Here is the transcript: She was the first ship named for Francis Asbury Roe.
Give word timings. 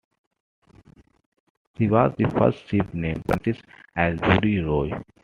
She 1.77 1.87
was 1.87 2.15
the 2.17 2.27
first 2.31 2.67
ship 2.67 2.91
named 2.91 3.21
for 3.27 3.37
Francis 3.37 3.61
Asbury 3.95 4.57
Roe. 4.61 4.89